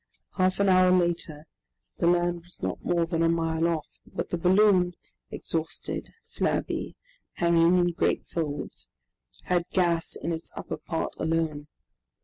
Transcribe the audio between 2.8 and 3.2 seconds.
more